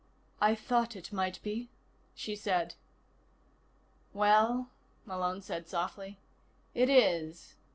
[0.41, 1.69] "I thought it might be,"
[2.15, 2.73] she said.
[4.15, 4.71] "Well,"
[5.05, 6.17] Malone said softly,
[6.73, 7.53] "it is.